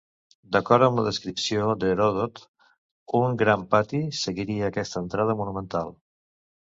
[0.55, 2.41] D'acord amb la descripció d'Heròdot,
[3.19, 5.93] un gran pati seguiria aquesta entrada monumental.